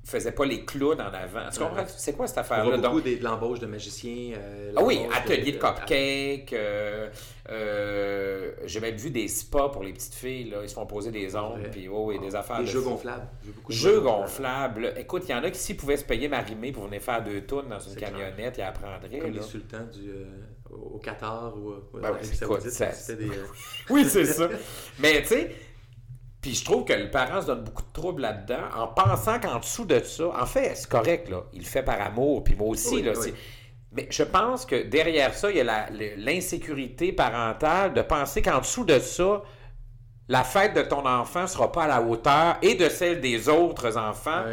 [0.05, 1.49] faisait pas les clowns en avant.
[1.51, 1.83] Tu comprends?
[1.87, 2.77] C'est quoi cette affaire-là?
[2.77, 4.35] beaucoup de l'embauche de magiciens.
[4.37, 6.53] Euh, ah oui, atelier de, cupcake.
[6.53, 7.09] Euh,
[7.49, 10.51] euh, j'ai même vu des spas pour les petites filles.
[10.51, 10.57] Là.
[10.61, 11.69] Ils se font poser des ongles.
[11.71, 12.59] Puis, oh, oui, des affaires.
[12.59, 13.27] Des jeux gonflables.
[13.69, 14.93] Jeux gonflables.
[14.97, 17.41] Écoute, il y en a qui, s'ils pouvaient se payer marimé pour venir faire deux
[17.41, 19.19] tours dans une camionnette, ils apprendraient.
[19.19, 20.11] Comme les sultans du,
[20.71, 22.27] au Qatar ou ben oui,
[23.15, 23.31] Des...
[23.89, 24.49] oui, c'est ça.
[24.99, 25.55] Mais tu sais,
[26.45, 29.57] puis je trouve que le parent se donne beaucoup de troubles là-dedans en pensant qu'en
[29.57, 31.43] dessous de ça, en fait, c'est correct, là.
[31.53, 33.13] Il le fait par amour, puis moi aussi, là.
[33.91, 38.85] Mais je pense que derrière ça, il y a l'insécurité parentale de penser qu'en dessous
[38.85, 39.41] de ça,
[40.27, 43.49] la fête de ton enfant ne sera pas à la hauteur et de celle des
[43.49, 44.43] autres enfants.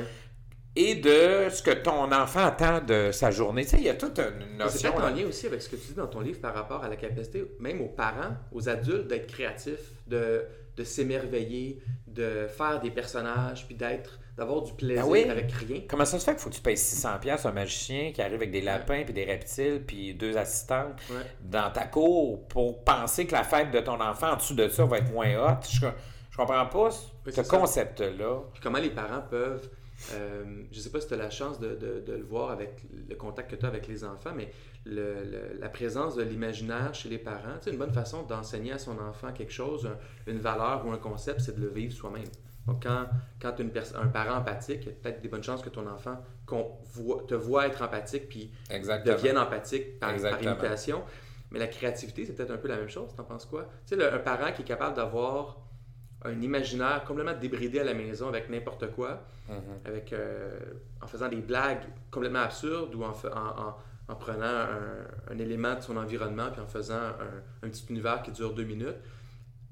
[0.75, 3.65] Et de ce que ton enfant attend de sa journée.
[3.65, 4.95] Tu sais, il y a toute une notion.
[4.97, 6.89] C'est en lien aussi avec ce que tu dis dans ton livre par rapport à
[6.89, 12.91] la capacité, même aux parents, aux adultes, d'être créatifs, de de s'émerveiller, de faire des
[12.91, 15.83] personnages, puis d'être d'avoir du plaisir ben avec rien.
[15.87, 18.51] Comment ça se fait qu'il faut que tu payes 600$ un magicien qui arrive avec
[18.51, 20.99] des lapins, puis des reptiles, puis deux assistantes
[21.43, 24.87] dans ta cour pour penser que la fête de ton enfant en dessous de ça
[24.87, 25.69] va être moins haute?
[25.71, 25.87] Je,
[26.31, 28.41] je comprends pas ce concept-la.
[28.63, 29.69] Comment les parents peuvent
[30.12, 32.83] euh, je ne sais pas si tu as la chance de, de, le voir avec
[33.09, 34.51] le contact que tu as avec les enfants, mais
[34.85, 38.99] le, la présence de l'imaginaire chez les parents, c'est une bonne façon d'enseigner à son
[38.99, 39.88] enfant quelque chose,
[40.27, 42.25] une valeur ou un concept, c'est de le vivre soi-même.
[42.67, 43.07] Donc, quand,
[43.41, 45.87] quand tu as un parent empathique, il y a peut-être des bonnes chances que ton
[45.88, 46.19] enfant
[46.93, 48.53] voit, te voit être empathique puis
[49.05, 51.03] devienne empathique par, par, imitation.
[51.51, 53.15] Mais la créativité, c'est peut-être un peu la même chose.
[53.17, 53.69] T'en penses quoi?
[53.87, 55.59] Tu sais, un parent qui est capable d'avoir
[56.25, 59.57] un imaginaire complètement débridé à la maison avec n'importe quoi, mhm.
[59.85, 60.59] avec, euh,
[61.01, 63.77] en faisant des blagues complètement absurdes ou en, en,
[64.09, 68.23] en, prenant un, un, élément de son environnement puis en faisant un, un, petit univers
[68.23, 68.97] qui dure deux minutes.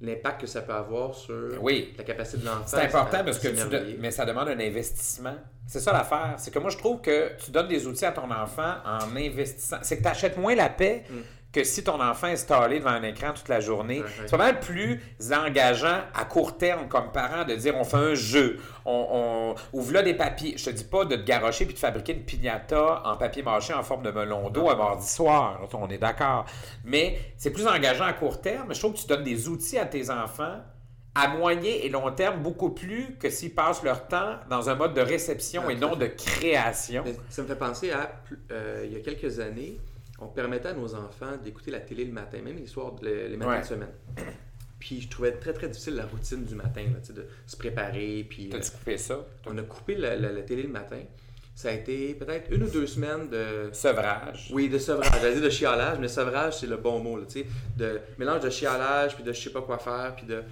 [0.03, 2.63] L'impact que ça peut avoir sur la capacité de l'enfant.
[2.65, 5.37] C'est important parce que tu mais ça demande un investissement.
[5.67, 6.37] C'est ça l'affaire.
[6.39, 9.77] C'est que moi, je trouve que tu donnes des outils à ton enfant en investissant.
[9.83, 11.05] C'est que tu achètes moins la paix.
[11.11, 11.15] Mm
[11.53, 14.03] que si ton enfant est installé devant un écran toute la journée.
[14.21, 15.01] C'est pas mal plus
[15.33, 20.03] engageant à court terme comme parent de dire on fait un jeu, on, ouvre là
[20.03, 20.55] des papiers.
[20.57, 23.75] Je te dis pas de te garrocher puis de fabriquer une piñata en papier mâché
[23.75, 25.61] en forme de melon d'eau un mardi soir.
[25.73, 26.47] On est d'accord.
[26.85, 28.73] Mais c'est plus engageant à court terme.
[28.73, 30.59] Je trouve que tu donnes des outils à tes enfants
[31.15, 34.95] à moyen et long terme beaucoup plus que s'ils passent leur temps dans un mode
[34.95, 37.05] de réception et non de création.
[37.29, 38.13] Ça me fait penser à,
[38.53, 39.81] euh, il y a quelques années,
[40.21, 43.61] on permettait à nos enfants d'écouter la télé le matin, même les soirs, les, matins
[43.61, 43.93] de semaine.
[44.79, 46.83] Puis je trouvais très très difficile la routine du matin,
[47.15, 48.27] de se préparer.
[48.29, 49.27] Puis, T'as-tu coupé ça?
[49.47, 51.01] On a coupé la, télé le matin.
[51.55, 53.69] Ça a été peut-être une ou deux semaines de.
[53.73, 54.49] Sevrage.
[54.53, 55.11] Oui, de sevrage.
[55.21, 57.19] J'allais dire de chialage, mais sevrage, c'est le bon mot.
[57.19, 57.25] Là,
[57.77, 60.15] de mélange de chialage, puis de je sais pas quoi faire.
[60.17, 60.43] Puis de...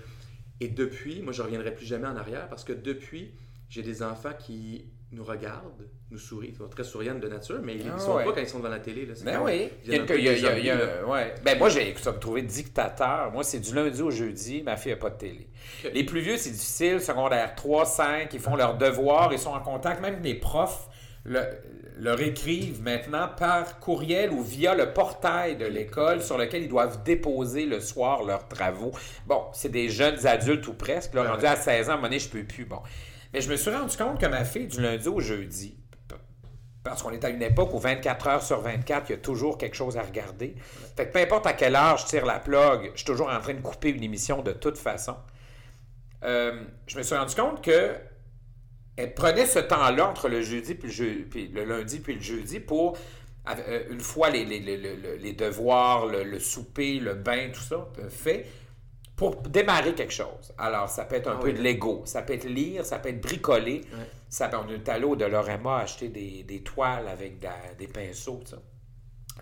[0.61, 3.31] Et depuis, moi, je ne reviendrai plus jamais en arrière parce que depuis,
[3.71, 6.55] j'ai des enfants qui nous regardent, nous sourient.
[6.55, 8.69] Sont très souriantes de nature, mais ils ne ah sont pas quand ils sont devant
[8.69, 9.07] la télé.
[9.07, 9.15] Là.
[9.25, 9.71] Ben oui.
[9.85, 11.35] Il y a, ouais.
[11.43, 13.33] Ben moi, j'ai trouvé dictateur.
[13.33, 14.63] Moi, c'est du lundi au jeudi.
[14.63, 15.49] Ma fille n'a pas de télé.
[15.95, 17.01] Les plus vieux, c'est difficile.
[17.01, 19.33] Secondaire 3, 5, ils font leurs devoirs.
[19.33, 20.03] Ils sont en contact.
[20.03, 20.89] Même les profs
[21.25, 21.41] le,
[21.99, 27.03] leur écrivent maintenant par courriel ou via le portail de l'école sur lequel ils doivent
[27.03, 28.93] déposer le soir leurs travaux.
[29.27, 31.15] Bon, c'est des jeunes adultes ou presque.
[31.15, 32.65] Là, rendu à 16 ans, à un moment donné, je peux plus.
[32.65, 32.81] Bon.
[33.33, 35.77] Mais je me suis rendu compte que ma fille, du lundi au jeudi,
[36.83, 39.59] parce qu'on est à une époque où 24 heures sur 24, il y a toujours
[39.59, 40.55] quelque chose à regarder.
[40.97, 43.41] Fait que peu importe à quelle heure je tire la plug, je suis toujours en
[43.41, 45.17] train de couper une émission de toute façon.
[46.25, 47.95] Euh, je me suis rendu compte que
[48.97, 50.77] elle prenait ce temps-là entre le jeudi
[51.53, 52.99] le, lundi puis le jeudi pour
[53.49, 58.47] euh, une fois les, les, devoirs, le, souper, le bain, tout ça euh, fait,
[59.19, 60.55] pour démarrer quelque chose.
[60.57, 63.09] Alors, ça peut être un ah peu de Lego, ça peut être lire, ça peut
[63.09, 63.81] être bricoler.
[64.29, 67.45] Ça peut, on est allé au Dolorama acheter des, des toiles avec
[67.79, 68.59] des pinceaux, ça.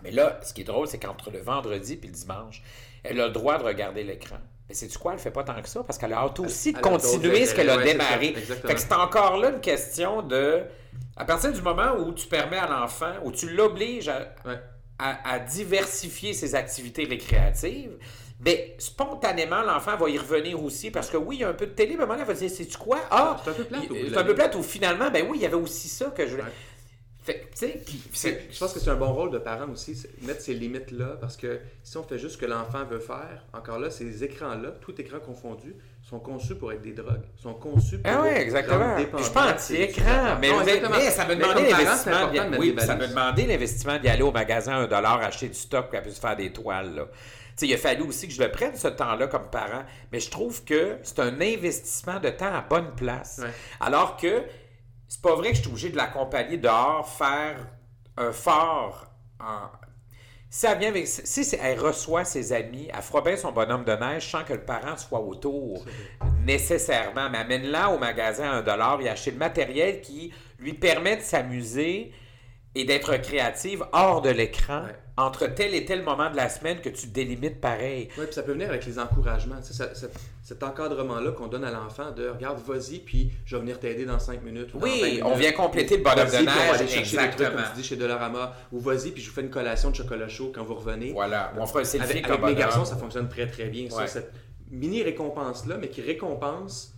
[0.03, 2.63] Mais là, ce qui est drôle, c'est qu'entre le vendredi et le dimanche,
[3.03, 4.37] elle a le droit de regarder l'écran.
[4.67, 5.13] Mais c'est du quoi?
[5.13, 7.69] Elle fait pas tant que ça parce qu'elle a hâte aussi de continuer ce qu'elle
[7.69, 8.33] a démarré.
[8.33, 10.63] Fait que c'est encore là une question de.
[11.15, 14.33] À partir du moment où tu permets à l'enfant, où tu l'obliges à,
[14.99, 17.97] à, diversifier ses activités récréatives,
[18.39, 21.65] bien, spontanément, l'enfant va y revenir aussi parce que oui, il y a un peu
[21.65, 22.99] de télé, mais maintenant, il va dire C'est-tu quoi?
[23.09, 23.83] Ah, c'est un peu plate.
[23.89, 26.35] C'est un peu plate ou finalement, ben oui, il y avait aussi ça que je
[26.35, 26.43] voulais.
[27.25, 31.59] je pense que c'est un bon rôle de parent aussi, mettre ces limites-là, parce que
[31.83, 35.19] si on fait juste ce que l'enfant veut faire, encore là, ces écrans-là, tout écran
[35.19, 38.97] confondu, sont conçus pour être des drogues, sont conçus pour ah oui, exactement.
[38.97, 40.49] Je pas anti-écran, mais,
[41.09, 42.59] ça me demandait l'investissement.
[42.59, 45.89] Oui, ça me demandait l'investissement d'y aller au magasin à un dollar, acheter du stock,
[45.89, 46.93] pour puisse faire des toiles.
[46.93, 47.07] Là
[47.61, 50.63] il a fallu aussi que je le prenne ce temps-là comme parent, mais je trouve
[50.63, 53.41] que c'est un investissement de temps à bonne place.
[53.79, 54.43] Alors que
[55.07, 57.67] c'est pas vrai que je suis obligé de l'accompagner dehors, faire
[58.17, 59.05] un fort
[59.39, 59.69] en...
[60.49, 63.91] Si elle, vient avec, si elle reçoit ses amis, elle fera bien son bonhomme de
[63.91, 65.85] neige sans que le parent soit autour
[66.45, 67.29] nécessairement.
[67.29, 71.21] Mais amène-la au magasin à un dollar et acheter le matériel qui lui permet de
[71.21, 72.13] s'amuser
[72.75, 74.83] et d'être créative hors de l'écran
[75.17, 78.07] entre tel et tel moment de la semaine que tu délimites pareil.
[78.19, 79.55] Oui, puis ça peut venir avec les encouragements.
[80.43, 84.19] cet encadrement-là qu'on donne à l'enfant de regarde, vas-y, puis je vais venir t'aider dans
[84.19, 84.69] cinq minutes.
[84.75, 86.45] oui, on vient compléter le bonhomme de neige.
[86.45, 88.53] On va aller chercher des trucs, comme tu dis, chez Dollarama.
[88.71, 91.13] Ou vas-y, puis je vous fais une collation de chocolat chaud quand vous revenez.
[91.13, 93.87] Voilà, on fera un selfie Avec, avec mes garçons, ça fonctionne très, très bien.
[94.05, 94.31] cette
[94.69, 96.96] mini récompense-là, mais qui récompense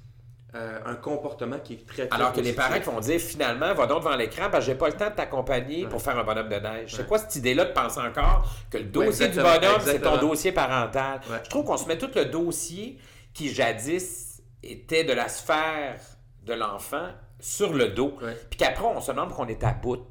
[0.56, 3.74] euh, un comportement qui est très, très Alors que les parents qui vont dire finalement,
[3.74, 6.50] va donc devant l'écran que j'ai pas le temps de t'accompagner pour faire un bonhomme
[6.50, 6.96] de neige.
[6.96, 10.52] C'est quoi cette idée-là de penser encore que le dossier du bonhomme, c'est ton dossier
[10.52, 11.22] parental?
[11.44, 12.98] Je trouve qu'on se met tout le dossier
[13.34, 16.00] qui jadis était de la sphère
[16.44, 17.10] de l'enfant
[17.40, 18.18] sur le dos,
[18.50, 20.04] puis qu'après, on se demande qu'on est à bout.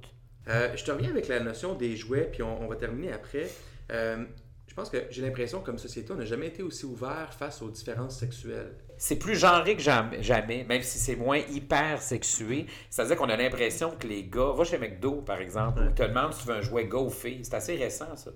[0.49, 3.49] Euh, je te reviens avec la notion des jouets, puis on, va terminer après.
[3.93, 4.25] Euh,
[4.67, 7.71] je pense que j'ai l'impression, comme société, on n'a jamais été aussi ouvert face aux
[7.71, 8.73] différences sexuelles.
[8.99, 12.67] C'est plus genré que jamais, même si c'est moins hyper sexué.
[12.91, 15.95] C'est-à-dire qu'on a l'impression que les gars, va chez McDo, par exemple, ouais.
[15.95, 17.45] te demande si tu veux un jouet gars ou fille.
[17.45, 18.33] C'est assez récent, ça.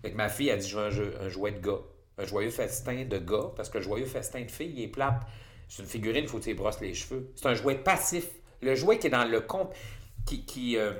[0.00, 1.80] Fait ma fille a dit, je veux un, jouet de gars.
[2.16, 5.22] Un joyeux festin de gars, parce que le joyeux festin de fille, il est plate.
[5.68, 7.30] C'est une figurine, il faut que tu brosses les cheveux.
[7.36, 8.26] C'est un jouet passif.
[8.62, 9.74] Le jouet qui est dans le compte,
[10.24, 10.94] qui, qui, euh,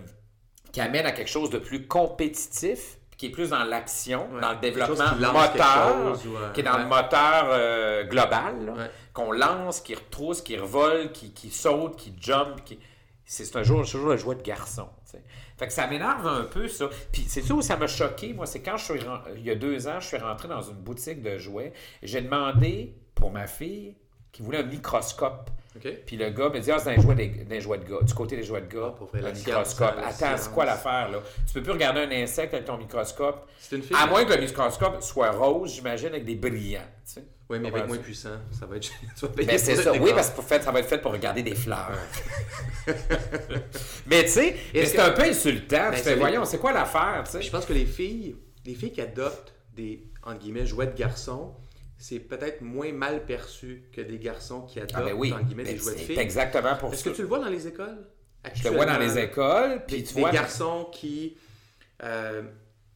[0.72, 4.58] qui amène à quelque chose de plus compétitif, qui est plus dans l'action, dans le
[4.58, 6.18] développement moteur,
[6.52, 11.50] qui est dans le moteur euh, global, qu'on lance, qui retrousse, qui revole, qui, qui
[11.50, 12.64] saute, qui jump.
[12.64, 12.78] Qui...
[13.24, 14.88] C'est un jour, toujours le jouet de garçon.
[15.56, 16.88] Fait que ça m'énerve un peu, ça.
[17.12, 19.00] Puis c'est ça où ça m'a choqué, moi, c'est quand je suis
[19.36, 21.72] il y a deux ans, je suis rentré dans une boutique de jouets.
[22.02, 23.94] J'ai demandé pour ma fille
[24.32, 25.50] qui voulait un microscope.
[26.06, 28.02] Puis le gars me dit Ah, c'est un jouet, des, jouets de gars.
[28.02, 29.94] Du côté des jouets de gars, ah, un microscope.
[30.04, 31.22] Attends, c'est quoi l'affaire, là?
[31.46, 33.48] Tu peux plus regarder un insecte avec ton microscope.
[33.72, 36.80] Une fille, à moins que le microscope soit rose, j'imagine, avec des brillants.
[37.04, 37.24] Tu sais.
[37.50, 38.38] Oui, mais avec moins puissant.
[38.58, 38.90] Ça va être.
[39.36, 39.92] ben, c'est ça.
[39.92, 41.92] Oui, parce que ça va être fait pour regarder des fleurs.
[44.06, 45.90] mais tu sais, c'est un peu insultant.
[45.90, 47.42] Ben, tu fais, voyons, c'est quoi l'affaire, tu sais?
[47.42, 51.52] Je pense que les filles, les filles qui adoptent des, entre guillemets, jouets de garçons,
[51.96, 55.76] c'est peut-être moins mal perçu que des garçons qui adoptent, ah ben oui, guillemets, des
[55.76, 56.18] jouets de filles.
[56.18, 58.06] exactement pour Est-ce que tu le vois dans les écoles?
[58.52, 60.30] Je le vois dans les écoles, puis tu des vois...
[60.30, 61.36] garçons qui
[62.02, 62.42] euh,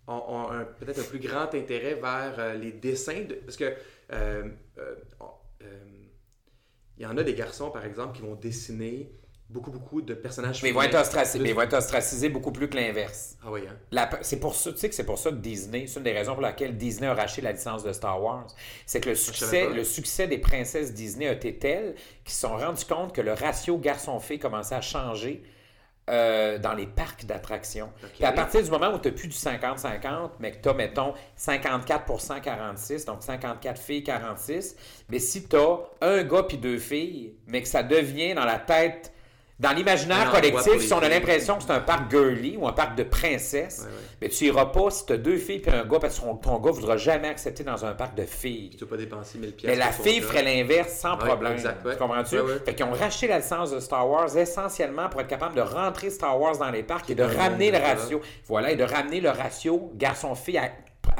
[0.07, 3.35] ont, peut-être un plus grand intérêt vers euh, les dessins, de...
[3.35, 3.75] parce que
[4.13, 4.49] euh,
[6.99, 9.13] il y en a des garçons, par exemple, qui vont dessiner
[9.49, 10.63] beaucoup, beaucoup de personnages.
[10.63, 13.37] Mais ils vont être ostracisés, mais ils vont être ostracisés beaucoup plus que l'inverse.
[13.43, 14.09] Ah oui, hein?
[14.21, 16.35] C'est pour ça, tu sais que c'est pour ça que Disney, c'est une des raisons
[16.35, 18.47] pour laquelle Disney a racheté la licence de Star Wars.
[18.87, 22.57] C'est que le succès, le succès des princesses Disney a été tel qu'ils se sont
[22.57, 25.43] rendus compte que le ratio garçon-fille commençait à changer.
[26.11, 27.91] Euh, dans les parcs d'attractions.
[28.15, 30.73] Puis à partir du moment où tu n'as plus du 50-50, mais que tu as,
[30.73, 34.75] mettons, 54 46, donc 54 filles, 46,
[35.11, 38.59] mais si tu as un gars puis deux filles, mais que ça devient dans la
[38.59, 39.13] tête
[39.59, 42.97] dans l'imaginaire collectif, si on a l'impression que c'est un parc girly ou un parc
[42.97, 43.89] de princesses,
[44.21, 46.59] mais tu iras pas si tu as deux filles et un gars, parce que ton,
[46.59, 48.71] gars ne voudra jamais accepter dans un parc de filles.
[48.71, 51.57] Tu ne pas dépenser 1000 Mais la fille ferait l'inverse sans problème.
[51.57, 52.37] tu comprends-tu?
[52.65, 56.11] Fait qu'ils ont racheté la licence de Star Wars essentiellement pour être capable de rentrer
[56.11, 58.21] Star Wars dans les parcs et de ramener le ratio.
[58.47, 60.71] Voilà, et de ramener le ratio garçon-fille à,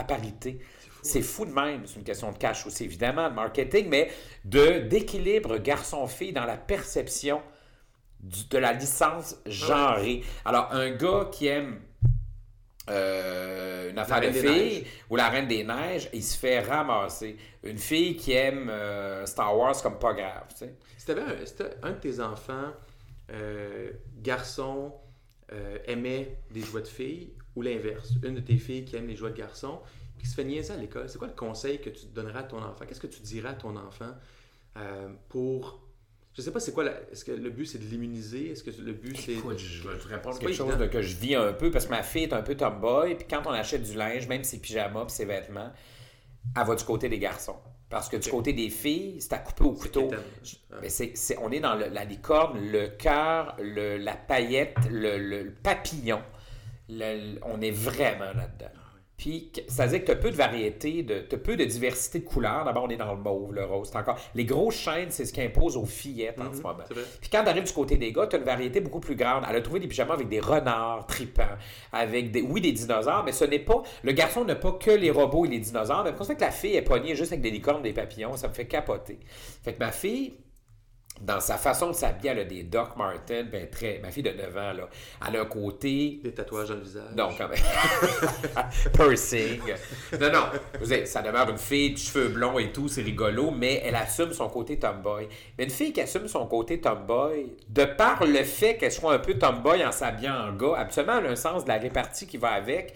[0.05, 0.61] parité.
[1.03, 1.83] C'est fou, de même.
[1.87, 4.11] C'est une question de cash aussi, évidemment, de marketing, mais
[4.45, 7.41] d'équilibre garçon-fille dans la perception
[8.21, 10.23] de la licence genrée.
[10.45, 11.81] Alors, un gars qui aime
[12.91, 17.37] euh, une affaire de fille ou la Reine des Neiges, il se fait ramasser.
[17.63, 20.47] Une fille qui aime euh, Star Wars comme pas grave.
[20.51, 20.75] Tu sais.
[20.97, 22.73] Si tu un, un, de tes enfants,
[23.31, 23.91] euh,
[24.23, 24.95] garçon,
[25.87, 29.31] aimait des jouets de filles ou l'inverse, une de tes filles qui aime les jouets
[29.31, 29.81] de garçons,
[30.19, 32.63] qui se fait niaiser à l'école, c'est quoi le conseil que tu donneras à ton
[32.63, 32.85] enfant?
[32.87, 34.13] Qu'est-ce que tu dirais à ton enfant
[35.31, 35.88] pour
[36.39, 38.53] je sais pas c'est quoi est-ce que le but c'est de l'immuniser?
[38.53, 41.17] Est-ce que le but c'est Écoute, je vais te répondre quelque chose de que je
[41.17, 43.83] vis un peu parce que ma fille est un peu tomboy puis quand on achète
[43.83, 45.73] du linge même ses pyjamas puis ses vêtements
[46.57, 47.57] elle va du côté des garçons.
[47.91, 50.11] Parce que du côté des filles c'est à couper au couteau.
[50.81, 56.23] mais c'est, on est dans la licorne le cœur la paillette le, papillon.
[56.89, 58.78] On est vraiment là-dedans
[59.19, 61.65] puis, ça veut dire que tu as peu de variété, de, tu as peu de
[61.65, 62.65] diversité de couleurs.
[62.65, 63.91] D'abord, on est dans le mauve, le rose.
[63.97, 64.17] encore...
[64.37, 66.85] Les grosses chaînes, c'est ce qui impose aux fillettes en ce mhm, moment.
[67.21, 69.43] Puis quand tu arrives du côté des gars, tu as une variété beaucoup plus grande.
[69.51, 71.57] Elle a trouvé des pyjamas avec des renards tripants,
[71.93, 73.83] avec des, oui, des dinosaures, mais ce n'est pas.
[74.05, 76.05] Le garçon n'a pas que les robots et les dinosaures.
[76.05, 78.47] Mais pour ça que la fille est poignée juste avec des licornes, des papillons, ça
[78.47, 79.19] me fait capoter.
[79.65, 80.35] Fait que ma fille,
[81.21, 83.99] dans sa façon de s'habiller, elle a des Doc Martens, ben très.
[84.03, 84.89] Ma fille de 9 ans, là,
[85.27, 86.21] elle a un côté.
[86.23, 87.15] Des tatouages dans le visage.
[87.17, 87.59] Non, quand même.
[88.93, 89.61] Pursing.
[90.21, 90.45] Non, non.
[90.81, 93.97] Vous êtes, ça demeure une fille de cheveux blonds et tout, c'est rigolo, mais elle
[93.97, 95.29] assume son côté tomboy.
[95.57, 99.19] Mais une fille qui assume son côté tomboy, de par le fait qu'elle soit un
[99.19, 102.37] peu tomboy en s'habillant en gars, absolument, elle a un sens de la répartie qui
[102.37, 102.95] va avec.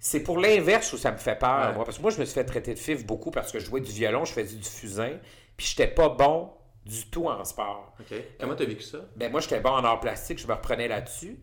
[0.00, 1.84] C'est pour l'inverse où ça me fait peur, moi.
[1.84, 3.80] Parce que moi, je me suis fait traiter de fif beaucoup parce que je jouais
[3.80, 5.18] du violon, je faisais du fusain,
[5.56, 6.50] puis j'étais pas bon
[6.88, 7.94] du tout en sport.
[8.00, 8.16] OK.
[8.40, 8.98] Comment tu as vécu ça?
[9.14, 11.38] Ben moi, j'étais bon en art plastique, je me reprenais là-dessus.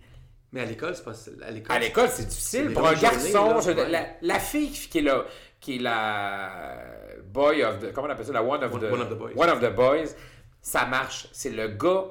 [0.51, 1.13] Mais à l'école, c'est pas
[1.45, 1.75] à l'école.
[1.75, 2.73] À l'école, c'est difficile.
[2.73, 3.59] Pour un garçon,
[4.21, 5.25] la, fille qui est là,
[5.59, 6.81] qui est la
[7.25, 9.31] boy of the, comment on appelle ça, la one of, the, one of the boys.
[9.35, 10.15] One of the boys,
[10.61, 11.27] ça marche.
[11.31, 12.05] C'est le gars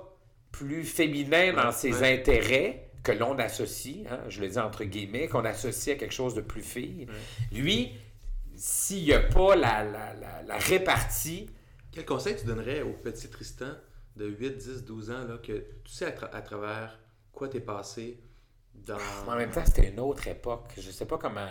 [0.52, 5.44] plus féminin dans ses intérêts que l'on associe, hein, je le dis entre guillemets, qu'on
[5.44, 7.06] associe à quelque chose de plus fille.
[7.52, 7.92] Lui,
[8.54, 10.14] s'il n'y a pas la, la,
[10.46, 11.50] la répartie
[11.94, 13.70] quel conseil tu donnerais au petit Tristan
[14.16, 15.52] de 8, 10, 12 ans, là, que
[15.85, 16.98] tu sais à, travers
[17.33, 18.20] quoi t'es passé
[18.74, 18.98] dans...
[19.28, 20.72] En même temps, c'était une autre époque.
[20.76, 21.48] Je sais pas comment...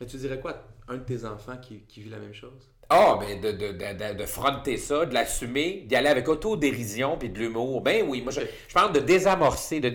[0.00, 2.70] Mais tu dirais quoi un de tes enfants qui, qui vit la même chose?
[2.88, 7.28] Ah, oh, de, de, de, de, fronter ça, de l'assumer, d'y aller avec autodérision puis
[7.28, 7.82] de l'humour.
[7.82, 9.78] Ben oui, moi, je, je parle de désamorcer.
[9.78, 9.92] De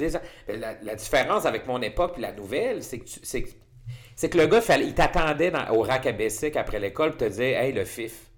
[0.48, 3.06] la, la, différence avec mon époque et la nouvelle, c'est que,
[4.16, 7.74] c'est, que le gars, il t'attendait au rack à après l'école pour te dire Hey,
[7.74, 8.30] le FIF.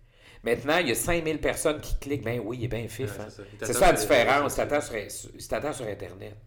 [0.43, 2.23] Maintenant, il y a 5000 personnes qui cliquent.
[2.23, 3.19] Ben oui, il est bien FIF.
[3.19, 3.27] Hein.
[3.61, 4.53] C'est ça, la différence.
[4.53, 6.37] Il t'attend sur, Internet.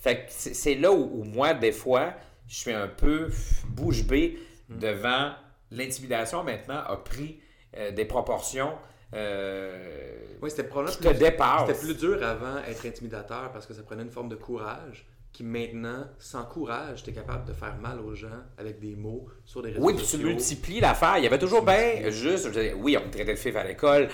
[0.00, 2.14] Fait que c'est là où, moi, des fois,
[2.46, 3.30] je suis un peu
[3.68, 4.78] bouche bée hmm.
[4.78, 5.32] devant
[5.70, 7.40] l'intimidation maintenant a pris
[7.76, 8.72] euh, des proportions
[9.14, 14.10] euh, oui, c'était probablement C'était plus dur avant être intimidateur parce que ça prenait une
[14.10, 18.28] forme de courage qui maintenant, sans courage, tu es capable de faire mal aux gens
[18.58, 20.18] avec des mots sur des réseaux oui, sociaux.
[20.18, 21.14] Oui, tu multiplies l'affaire.
[21.18, 24.08] Il y avait toujours bien juste, oui, on me traitait de fif à l'école,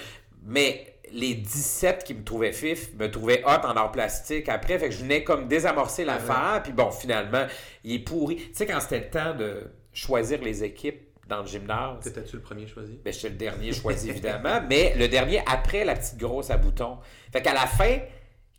[0.44, 4.78] mais les 17 qui me trouvaient fif me trouvaient hot en art plastique après.
[4.78, 6.60] Fait que je venais comme désamorcer ah l'affaire.
[6.62, 7.46] Puis bon, finalement,
[7.82, 8.36] il est pourri.
[8.36, 11.98] Tu sais, quand c'était le temps de choisir les équipes, dans le gymnase.
[12.00, 12.98] C'était-tu le premier choisi?
[13.04, 16.98] Ben, j'étais le dernier choisi, évidemment, mais le dernier après la petite grosse à boutons.
[17.32, 17.98] Fait qu'à la fin,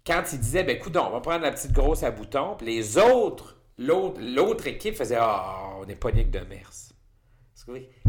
[0.05, 2.97] quand il disait, ben, écoute, on va prendre la petite grosse à boutons, puis les
[2.97, 6.89] autres, l'autre équipe faisait, ah, on n'est pas nique de Mers.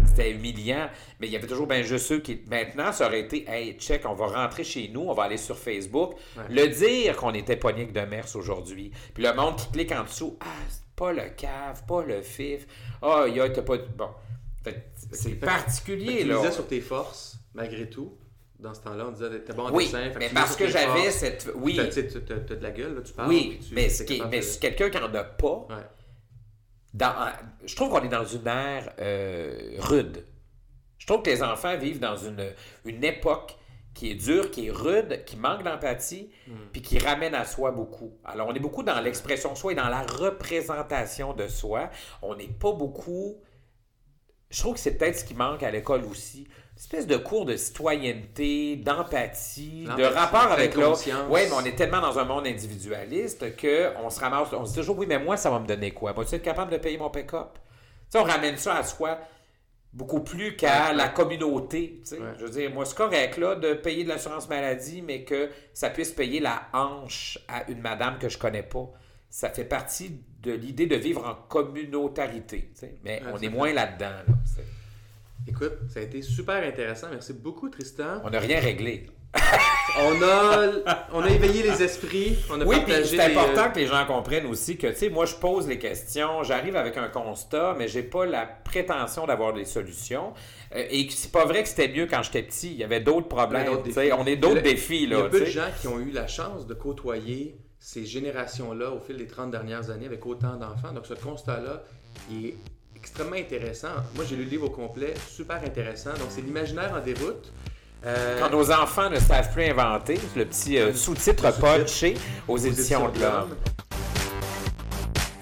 [0.06, 2.42] C'était humiliant, mais il y avait toujours bien juste ceux qui.
[2.48, 5.58] Maintenant, ça aurait été Hey, check, on va rentrer chez nous, on va aller sur
[5.58, 6.14] Facebook,
[6.48, 8.90] le dire qu'on était ponique de Mers aujourd'hui.
[9.14, 10.46] Puis le monde qui clique en dessous, ah,
[10.96, 12.66] pas le cave, pas le fif,
[13.02, 13.76] ah, oh, il y a, pas.
[13.96, 14.10] Bon.
[15.12, 16.36] C'est particulier, là.
[16.36, 18.16] Tu disais sur tes forces, malgré tout.
[18.60, 20.10] Dans ce temps-là, on disait t'es bon en oui, dessin.
[20.18, 21.50] mais parce que j'avais cette.
[21.54, 21.74] Oui.
[21.74, 23.28] Tu as, de la gueule, là, tu parles.
[23.28, 25.68] Oui, mais, ce mais quelqu'un qui n'en a pas.
[26.92, 27.14] Dans,
[27.64, 30.24] je trouve qu'on est dans une ère euh, rude.
[30.98, 32.52] Je trouve que les enfants vivent dans une,
[32.84, 33.56] une époque
[33.94, 36.52] qui est dure, qui est rude, qui manque d'empathie, hmm.
[36.72, 38.18] puis qui ramène à soi beaucoup.
[38.24, 41.90] Alors, on est beaucoup dans l'expression de soi et dans la représentation de soi.
[42.22, 43.36] On n'est pas beaucoup
[44.50, 46.48] je trouve que c'est peut-être ce qui manque à l'école aussi.
[46.80, 51.04] Espèce de cours de citoyenneté, d'empathie, de rapport avec l'autre.
[51.28, 54.78] Oui, mais on est tellement dans un monde individualiste qu'on se ramasse, on se dit
[54.78, 56.12] toujours, oui, mais moi, ça va me donner quoi?
[56.12, 57.58] Vas-tu être capable de payer mon pick-up?
[58.10, 59.18] Tu on ramène ça à soi
[59.92, 62.00] beaucoup plus qu'à la communauté.
[62.08, 62.14] Tu.
[62.38, 65.90] Je veux dire, moi, c'est correct là, de payer de l'assurance maladie, mais que ça
[65.90, 68.90] puisse payer la hanche à une madame que je connais pas
[69.30, 72.72] ça fait partie de l'idée de vivre en communautarité.
[73.04, 74.10] Mais on est moins là-dedans.
[75.46, 77.08] Écoute, ça a été super intéressant.
[77.10, 78.20] Merci beaucoup, Tristan.
[78.24, 79.06] On n'a rien réglé.
[79.98, 82.36] on, a, on a éveillé les esprits.
[82.50, 85.08] On a oui, puis c'est important euh, que les gens comprennent aussi que, tu sais,
[85.08, 89.52] moi, je pose les questions, j'arrive avec un constat, mais j'ai pas la prétention d'avoir
[89.52, 90.34] des solutions.
[90.74, 92.72] Euh, et c'est pas vrai que c'était mieux quand j'étais petit.
[92.72, 93.68] Il y avait d'autres problèmes.
[94.18, 95.06] On est d'autres défis.
[95.06, 98.04] Là, il y a peu de gens qui ont eu la chance de côtoyer ces
[98.04, 100.92] générations-là au fil des 30 dernières années avec autant d'enfants.
[100.92, 101.82] Donc ce constat-là,
[102.30, 102.56] il est
[103.00, 103.88] extrêmement intéressant.
[104.14, 106.10] Moi, j'ai lu le livre au complet, super intéressant.
[106.10, 107.52] Donc c'est l'imaginaire en déroute.
[108.06, 112.14] Euh, Quand nos enfants ne savent plus inventer, le petit euh, sous-titre punché
[112.48, 113.56] aux, éditions de l'Homme.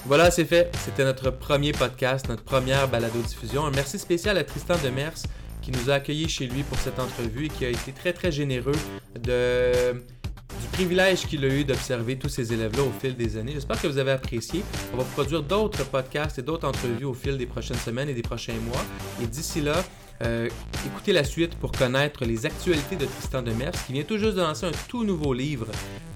[0.06, 0.74] Voilà, c'est fait.
[0.84, 3.66] C'était notre premier podcast, notre première balado-diffusion.
[3.66, 5.22] Un merci spécial à Tristan Demers
[5.60, 8.32] qui nous a accueillis chez lui pour cette entrevue et qui a été très, très
[8.32, 8.72] généreux
[9.20, 10.02] de
[10.60, 13.52] du privilège qu'il a eu d'observer tous ces élèves-là au fil des années.
[13.52, 14.62] J'espère que vous avez apprécié.
[14.92, 18.22] On va produire d'autres podcasts et d'autres entrevues au fil des prochaines semaines et des
[18.22, 18.82] prochains mois.
[19.22, 19.84] Et d'ici là,
[20.22, 20.48] euh,
[20.86, 24.42] écoutez la suite pour connaître les actualités de Tristan Demers, qui vient tout juste de
[24.42, 25.66] lancer un tout nouveau livre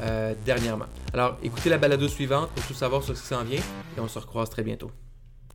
[0.00, 0.86] euh, dernièrement.
[1.12, 4.08] Alors, écoutez la balado suivante pour tout savoir sur ce qui s'en vient et on
[4.08, 4.90] se recroise très bientôt.